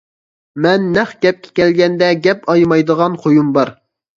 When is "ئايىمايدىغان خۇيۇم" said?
2.55-3.57